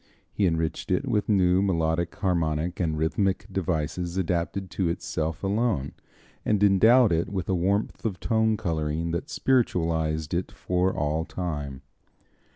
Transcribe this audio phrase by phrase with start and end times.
[0.33, 5.91] He enriched it with new melodic, harmonic and rhythmic devices adapted to itself alone,
[6.43, 11.83] and endowed it with a warmth of tone coloring that spiritualized it for all time.